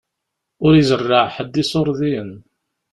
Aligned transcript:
Ur 0.65 0.73
izerreɛ 0.75 1.21
ḥedd 1.35 1.55
iṣuṛdiyen. 1.63 2.31